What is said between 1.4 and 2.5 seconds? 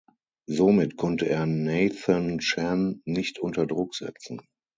Nathan